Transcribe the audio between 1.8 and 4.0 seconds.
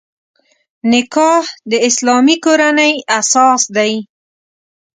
اسلامي کورنۍ اساس دی.